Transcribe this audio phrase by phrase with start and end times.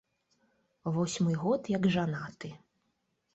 [0.95, 2.49] Восьмы год як жанаты.